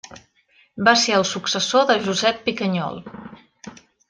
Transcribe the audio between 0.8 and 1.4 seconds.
Va ser el